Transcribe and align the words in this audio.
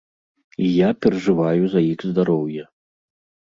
І 0.67 0.69
я 0.69 0.89
перажываю 1.05 1.63
за 1.75 1.81
іх 1.93 1.99
здароўе. 2.15 2.67